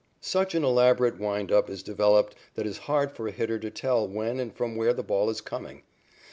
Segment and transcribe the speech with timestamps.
[0.19, 3.69] Such an elaborate wind up is developed that it is hard for a hitter to
[3.69, 5.83] tell when and from where the ball is coming.